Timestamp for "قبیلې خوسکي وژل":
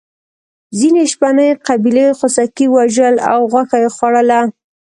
1.67-3.15